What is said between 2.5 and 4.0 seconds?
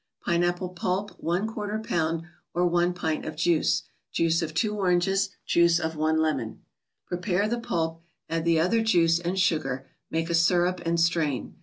or one pint of juice;